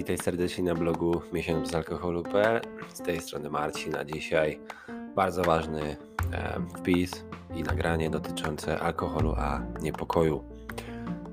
[0.00, 2.60] Witaj serdecznie na blogu miesiąc bez alkoholu.pl.
[2.94, 4.58] Z tej strony Marcin, a dzisiaj
[5.16, 5.96] bardzo ważny
[6.32, 10.44] e, wpis i nagranie dotyczące alkoholu, a niepokoju.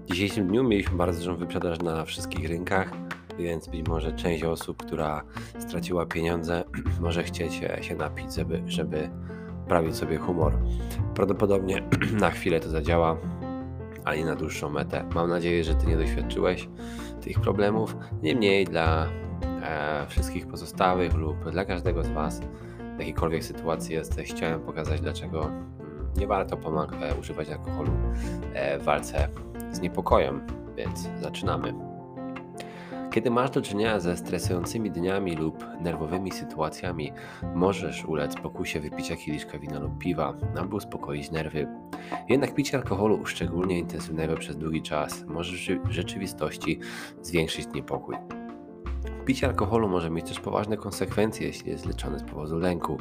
[0.05, 2.91] W dzisiejszym dniu mieliśmy bardzo dużą wyprzedaż na wszystkich rynkach,
[3.37, 5.23] więc być może część osób, która
[5.59, 6.63] straciła pieniądze,
[7.01, 9.09] może chcieć się napić, żeby, żeby
[9.63, 10.57] poprawić sobie humor.
[11.15, 11.83] Prawdopodobnie
[12.19, 13.17] na chwilę to zadziała,
[14.07, 15.03] ale nie na dłuższą metę.
[15.15, 16.69] Mam nadzieję, że Ty nie doświadczyłeś
[17.21, 17.95] tych problemów.
[18.23, 19.07] Niemniej dla
[19.63, 22.41] e, wszystkich pozostałych lub dla każdego z Was
[22.95, 25.67] w jakiejkolwiek sytuacji jesteś, chciałem pokazać, dlaczego mm,
[26.17, 26.57] nie warto
[27.01, 27.91] e, używać alkoholu
[28.53, 29.29] e, w walce
[29.71, 30.41] z niepokojem.
[30.75, 31.86] Więc zaczynamy.
[33.11, 37.11] Kiedy masz do czynienia ze stresującymi dniami lub nerwowymi sytuacjami,
[37.55, 41.67] możesz ulec pokusie wypicia kieliszka wina lub piwa, aby uspokoić nerwy.
[42.29, 46.79] Jednak picie alkoholu, szczególnie intensywnego przez długi czas, może w rzeczywistości
[47.21, 48.15] zwiększyć niepokój.
[49.25, 52.97] Picie alkoholu może mieć też poważne konsekwencje, jeśli jest leczone z powodu lęku.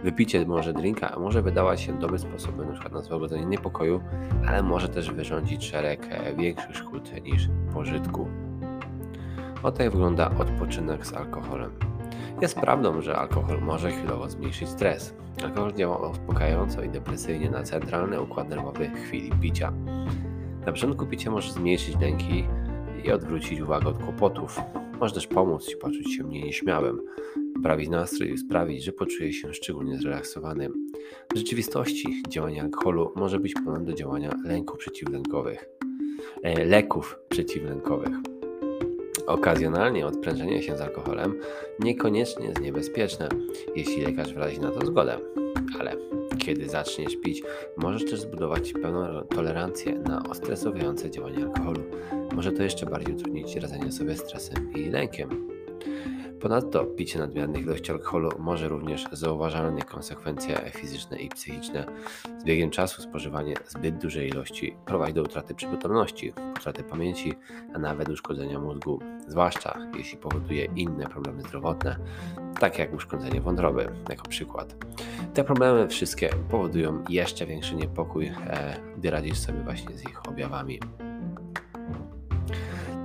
[0.00, 2.88] Wypicie może drinka może wydawać się dobrym sposobem np.
[2.92, 4.00] na złagodzenie niepokoju,
[4.48, 8.51] ale może też wyrządzić szereg e, większych szkód niż pożytku.
[9.62, 11.70] Oto jak wygląda odpoczynek z alkoholem.
[12.40, 15.14] Jest prawdą, że alkohol może chwilowo zmniejszyć stres.
[15.44, 19.72] Alkohol działa uspokajająco i depresyjnie na centralny układ nerwowy w chwili picia.
[20.66, 22.44] Na początku picie może zmniejszyć lęki
[23.04, 24.60] i odwrócić uwagę od kłopotów.
[25.00, 27.02] Może też pomóc Ci poczuć się mniej nieśmiałym,
[27.54, 30.68] poprawić nastrój i sprawić, że poczujesz się szczególnie zrelaksowany.
[31.34, 35.68] W rzeczywistości działanie alkoholu może być podobne do działania lęków przeciwlękowych,
[36.42, 38.31] e, leków przeciwlękowych.
[39.32, 41.40] Okazjonalnie odprężenie się z alkoholem
[41.80, 43.28] niekoniecznie jest niebezpieczne,
[43.76, 45.18] jeśli lekarz wyrazi na to zgodę.
[45.80, 45.96] Ale
[46.38, 47.42] kiedy zaczniesz pić,
[47.76, 51.80] możesz też zbudować pełną tolerancję na ostresujące działanie alkoholu.
[52.32, 55.48] Może to jeszcze bardziej utrudnić radzenie sobie stresem i lękiem.
[56.42, 61.86] Ponadto picie nadmiernych ilości alkoholu może również zauważalne konsekwencje fizyczne i psychiczne.
[62.38, 67.34] Z biegiem czasu spożywanie zbyt dużej ilości prowadzi do utraty przytomności, utraty pamięci,
[67.74, 71.96] a nawet uszkodzenia mózgu, zwłaszcza jeśli powoduje inne problemy zdrowotne,
[72.60, 74.76] takie jak uszkodzenie wątroby, jako przykład.
[75.34, 80.80] Te problemy wszystkie powodują jeszcze większy niepokój, e, gdy radzisz sobie właśnie z ich objawami.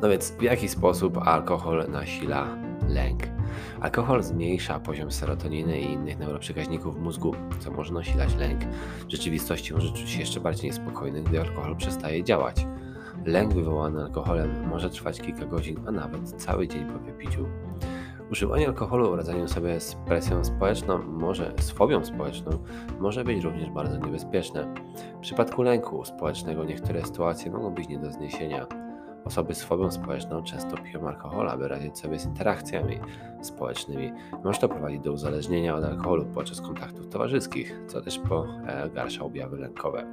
[0.02, 3.24] No więc w jaki sposób alkohol nasila lęk.
[3.82, 8.62] Alkohol zmniejsza poziom serotoniny i innych neuroprzekaźników w mózgu, co może nasilać lęk.
[9.08, 12.68] W rzeczywistości może czuć się jeszcze bardziej niespokojny, gdy alkohol przestaje działać.
[13.26, 17.46] Lęk wywołany alkoholem może trwać kilka godzin, a nawet cały dzień po wypiciu.
[18.32, 22.52] Używanie alkoholu w radzeniu sobie z presją społeczną, może z fobią społeczną,
[23.00, 24.74] może być również bardzo niebezpieczne.
[25.18, 28.87] W przypadku lęku społecznego niektóre sytuacje mogą być nie do zniesienia.
[29.28, 33.00] Osoby z fobią społeczną często piją alkohol, aby radzić sobie z interakcjami
[33.42, 34.12] społecznymi.
[34.44, 40.12] Może to prowadzić do uzależnienia od alkoholu podczas kontaktów towarzyskich, co też pogarsza objawy lękowe.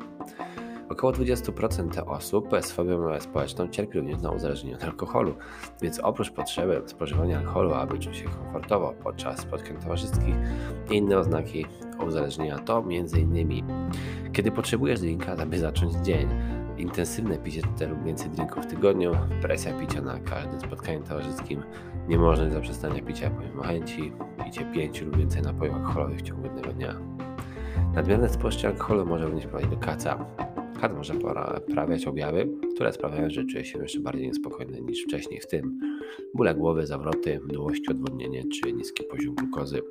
[0.89, 5.35] Około 20% osób z fobią społeczną cierpi również na uzależnienie od alkoholu,
[5.83, 10.35] więc oprócz potrzeby spożywania alkoholu, aby czuć się komfortowo podczas spotkań towarzyskich,
[10.91, 11.67] inne oznaki
[12.07, 13.67] uzależnienia to m.in.
[14.33, 16.29] kiedy potrzebujesz drinka, aby zacząć dzień,
[16.79, 19.13] intensywne picie lub więcej drinków w tygodniu,
[19.43, 21.63] presja picia na każdym spotkaniu towarzyskim,
[22.09, 24.13] niemożność zaprzestania picia pomimo chęci,
[24.45, 27.01] picie pięciu lub więcej napojów alkoholowych w ciągu jednego dnia.
[27.95, 30.27] Nadmierne spożycie alkoholu może również prowadzić do kaca.
[30.81, 35.47] Kat może poprawiać objawy, które sprawiają, że czuje się jeszcze bardziej niespokojny niż wcześniej, w
[35.47, 35.79] tym
[36.35, 39.83] bóle głowy, zawroty, mdłości, odwodnienie czy niski poziom glukozy.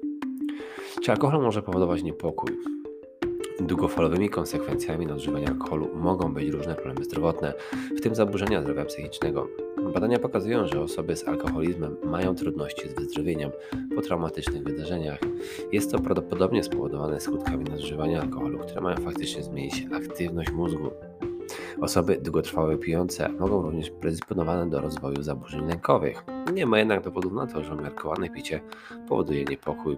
[1.01, 2.72] Czy alkohol może powodować niepokój?
[3.59, 7.53] Długofalowymi konsekwencjami nadużywania alkoholu mogą być różne problemy zdrowotne,
[7.97, 9.47] w tym zaburzenia zdrowia psychicznego.
[9.93, 13.51] Badania pokazują, że osoby z alkoholizmem mają trudności z wyzdrowieniem
[13.95, 15.19] po traumatycznych wydarzeniach.
[15.71, 20.91] Jest to prawdopodobnie spowodowane skutkami nadużywania alkoholu, które mają faktycznie zmienić aktywność mózgu.
[21.81, 26.23] Osoby długotrwałe pijące mogą również predysponowane do rozwoju zaburzeń lękowych.
[26.51, 28.61] Nie ma jednak dowodów na to, że umiarkowane picie
[29.07, 29.97] powoduje niepokój,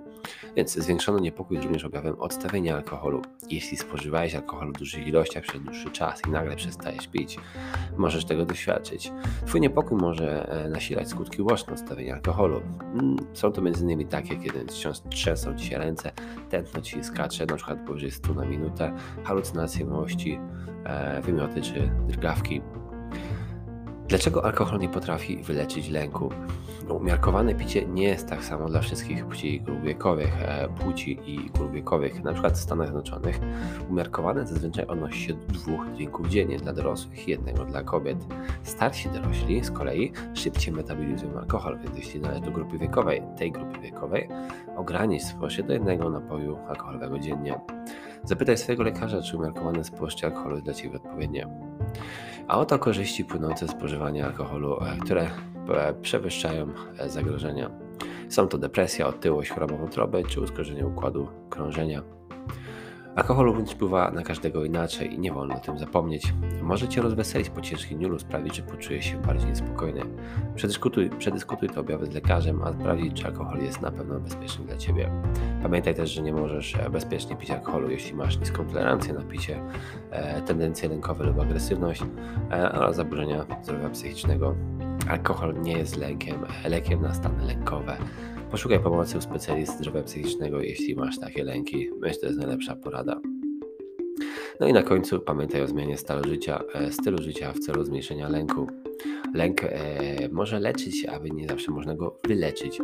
[0.56, 3.22] więc zwiększony niepokój jest również objawem odstawienia alkoholu.
[3.50, 7.38] Jeśli spożywałeś alkohol w dużych ilościach przez dłuższy czas i nagle przestajesz pić,
[7.98, 9.12] możesz tego doświadczyć.
[9.46, 12.62] Twój niepokój może e, nasilać skutki uboczne odstawienia alkoholu.
[12.94, 14.08] Mm, są to m.in.
[14.08, 14.66] takie, kiedy
[15.10, 16.12] trzęsą ci się ręce,
[16.50, 17.76] tętno ci skacze, np.
[17.88, 18.94] powyżej 100 na minutę,
[19.24, 20.40] halucynacje miłości,
[20.86, 22.62] e, wymioty czy drgawki.
[24.08, 26.30] Dlaczego alkohol nie potrafi wyleczyć lęku?
[26.90, 31.72] Umiarkowane picie nie jest tak samo dla wszystkich płci grup wiekowych, e, płci i grup
[31.72, 32.24] wiekowych.
[32.24, 33.40] Na przykład w Stanach Zjednoczonych
[33.90, 38.18] umiarkowane zazwyczaj odnosi się do dwóch drinków dziennie dla dorosłych i jednego dla kobiet.
[38.64, 43.80] Starsi dorośli z kolei szybciej metabolizują alkohol, więc jeśli należy do grupy wiekowej, tej grupy
[43.80, 44.30] wiekowej,
[44.76, 47.60] ogranicz spożycie do jednego napoju alkoholowego dziennie.
[48.24, 51.48] Zapytaj swojego lekarza, czy umiarkowane spożycie alkoholu jest dla Ciebie odpowiednie.
[52.48, 55.30] A oto korzyści płynące z spożywania alkoholu, e, które
[55.70, 57.72] e, przewyższają e, zagrożenia.
[58.30, 62.15] Są to depresja, otyłość, choroba wątroby czy uszkodzenie układu krążenia.
[63.16, 66.34] Alkohol również wpływa na każdego inaczej i nie wolno o tym zapomnieć.
[66.62, 70.02] Może Cię rozweselić po ciężkim dniu lub sprawić, że poczujesz się bardziej niespokojny.
[70.56, 74.78] Przedyskutuj, przedyskutuj te objawy z lekarzem, a sprawdzić, czy alkohol jest na pewno bezpieczny dla
[74.78, 75.12] Ciebie.
[75.64, 79.62] Pamiętaj też, że nie możesz e, bezpiecznie pić alkoholu, jeśli masz niską tolerancję na picie,
[80.12, 82.04] e, tendencje lękowe lub agresywność
[82.52, 84.56] e, oraz zaburzenia zdrowia psychicznego.
[85.10, 86.38] Alkohol nie jest lekiem,
[86.70, 87.98] lekiem na stany lękowe.
[88.56, 91.90] Poszukaj pomocy u specjalisty zdrowia psychicznego, jeśli masz takie lęki.
[92.00, 93.22] Myślę, że to jest najlepsza porada.
[94.60, 98.30] No i na końcu pamiętaj o zmianie stylu życia, e, stylu życia w celu zmniejszenia
[98.30, 98.68] lęku.
[99.34, 102.80] Lęk e, może leczyć aby nie zawsze można go wyleczyć.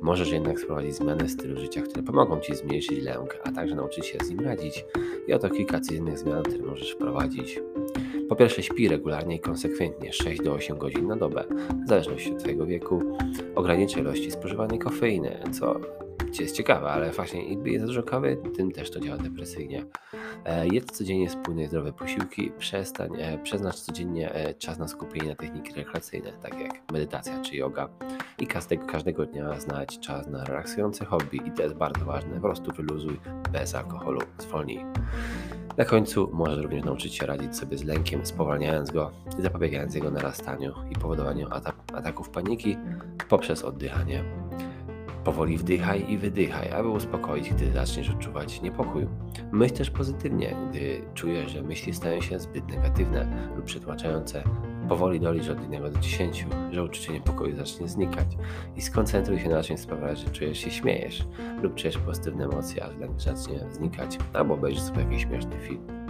[0.00, 4.18] Możesz jednak wprowadzić zmianę stylu życia, które pomogą Ci zmniejszyć lęk, a także nauczyć się
[4.24, 4.84] z nim radzić.
[5.28, 7.60] I oto kilka codziennych zmian, które możesz wprowadzić.
[8.28, 11.44] Po pierwsze, śpi regularnie i konsekwentnie 6 do 8 godzin na dobę,
[11.84, 13.02] w zależności od Twojego wieku.
[13.54, 15.80] Ograniczaj ilości spożywanej kofeiny, co
[16.40, 19.84] jest ciekawe, ale właśnie im jest dużo kawy, tym też to działa depresyjnie.
[20.44, 25.28] E, jedz codziennie spójne i zdrowe posiłki, przestań, e, przeznacz codziennie e, czas na skupienie
[25.28, 27.88] na techniki rekreacyjne, tak jak medytacja czy yoga.
[28.38, 32.40] I każdego, każdego dnia znaleźć czas na relaksujące hobby i to jest bardzo ważne, po
[32.40, 33.20] prostu wyluzuj
[33.52, 34.84] bez alkoholu, zwolnij.
[35.78, 40.10] Na końcu możesz również nauczyć się radzić sobie z lękiem, spowalniając go i zapobiegając jego
[40.10, 41.48] narastaniu i powodowaniu
[41.94, 42.76] ataków paniki
[43.28, 44.24] poprzez oddychanie.
[45.24, 49.06] Powoli wdychaj i wydychaj, aby uspokoić, gdy zaczniesz odczuwać niepokój.
[49.52, 54.42] Myśl też pozytywnie, gdy czujesz, że myśli stają się zbyt negatywne lub przytłaczające.
[54.88, 58.26] Powoli dolicz od 1 do 10, że uczucie niepokoju zacznie znikać
[58.76, 61.24] i skoncentruj się na czymś sprawiać, że czujesz się śmiejesz
[61.62, 66.05] lub czujesz pozytywne emocje, a lęk zacznie znikać, albo obejrzysz sobie jakiś śmieszny film.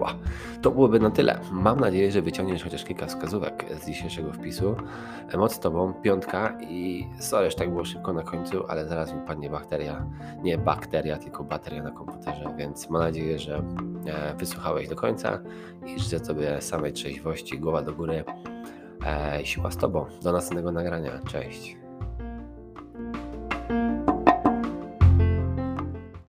[0.00, 0.10] Wow.
[0.62, 1.38] To byłoby na tyle.
[1.52, 4.76] Mam nadzieję, że wyciągniesz chociaż kilka wskazówek z dzisiejszego wpisu.
[5.36, 9.50] Moc Tobą, piątka i sorry, że tak było szybko na końcu, ale zaraz mi padnie
[9.50, 10.06] bakteria.
[10.42, 13.62] Nie bakteria, tylko bateria na komputerze, więc mam nadzieję, że
[14.06, 15.38] e, wysłuchałeś do końca
[15.86, 18.24] i życzę Tobie samej trzeźwości, głowa do góry.
[19.06, 20.06] E, siła z Tobą.
[20.22, 21.10] Do następnego nagrania.
[21.28, 21.81] Cześć.